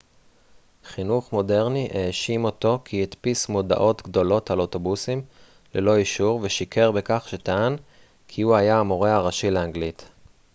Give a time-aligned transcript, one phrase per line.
[0.85, 5.21] חינוך מודרני האשים אותו כי הדפיס מודעות גדולות על אוטובוסים
[5.75, 7.75] ללא אישור ושיקר בכך שטען
[8.27, 10.09] כי הוא היה המורה הראשי לאנגלית